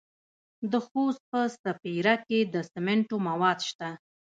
د 0.71 0.73
خوست 0.85 1.21
په 1.31 1.39
سپیره 1.57 2.15
کې 2.27 2.39
د 2.53 2.55
سمنټو 2.71 3.15
مواد 3.27 3.59
شته. 3.69 3.89